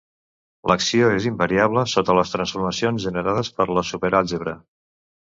[0.69, 4.55] L'acció és invariable sota les transformacions generades per la superàlgebra.